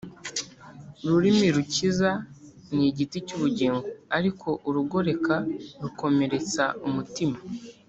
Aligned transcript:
ururimi 1.05 1.47
rukiza 1.55 2.09
ni 2.75 2.83
igiti 2.89 3.17
cy’ubugingo, 3.27 3.87
ariko 4.17 4.47
urugoreka 4.67 5.35
rukomeretsa 5.81 6.63
umutima 6.87 7.37